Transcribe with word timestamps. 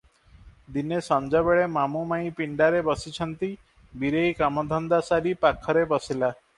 ଦିନେ 0.77 0.97
ସଞ୍ଜବେଳେ 1.07 1.67
ମାମୁ 1.75 2.01
ମାଇଁ 2.13 2.33
ପିଣ୍ଡାରେ 2.41 2.81
ବସିଛନ୍ତି, 2.89 3.53
ବୀରେଇ 4.05 4.35
କାମ 4.43 4.69
ଧନ୍ଦା 4.75 5.05
ସାରି 5.13 5.39
ପାଖରେ 5.47 5.91
ବସିଲା। 5.97 6.37